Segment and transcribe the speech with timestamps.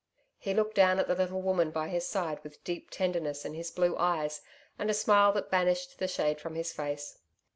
[0.39, 3.69] He looked down at the little woman by his side with deep tenderness in his
[3.69, 4.41] blue eyes
[4.79, 7.19] and a smile that banished the shade from his face.